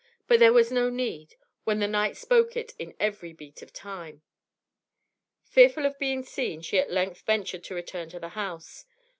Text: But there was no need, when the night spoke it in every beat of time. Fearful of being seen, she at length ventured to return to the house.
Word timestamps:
But 0.25 0.39
there 0.39 0.51
was 0.51 0.71
no 0.71 0.89
need, 0.89 1.35
when 1.63 1.77
the 1.77 1.87
night 1.87 2.17
spoke 2.17 2.57
it 2.57 2.73
in 2.79 2.95
every 2.99 3.33
beat 3.33 3.61
of 3.61 3.71
time. 3.71 4.23
Fearful 5.43 5.85
of 5.85 5.99
being 5.99 6.23
seen, 6.23 6.61
she 6.61 6.79
at 6.79 6.91
length 6.91 7.21
ventured 7.21 7.63
to 7.65 7.75
return 7.75 8.09
to 8.09 8.19
the 8.19 8.29
house. 8.29 8.85